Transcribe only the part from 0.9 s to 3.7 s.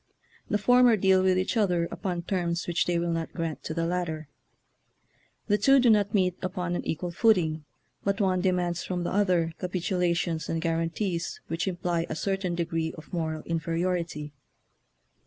deal with each other upon terms which they will not grant